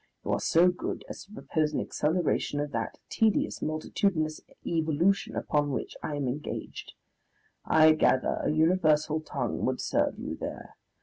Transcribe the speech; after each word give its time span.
You 0.25 0.31
are 0.31 0.39
so 0.39 0.69
good 0.69 1.05
as 1.09 1.25
to 1.25 1.31
propose 1.31 1.73
an 1.75 1.79
acceleration 1.79 2.59
of 2.59 2.71
that 2.71 2.97
tedious 3.07 3.61
multitudinous 3.61 4.41
evolution 4.65 5.35
upon 5.35 5.69
which 5.73 5.95
I 6.01 6.15
am 6.15 6.27
engaged. 6.27 6.93
I 7.65 7.91
gather, 7.91 8.39
a 8.43 8.49
universal 8.49 9.19
tongue 9.19 9.63
would 9.67 9.79
serve 9.79 10.17
you 10.17 10.35
there. 10.37 10.75